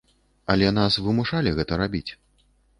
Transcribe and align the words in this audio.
Але 0.53 0.71
нас 0.77 0.97
вымушалі 1.09 1.55
гэта 1.61 1.81
рабіць. 1.85 2.07